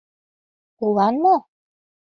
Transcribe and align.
Улан 0.85 1.15
мо? 1.23 1.35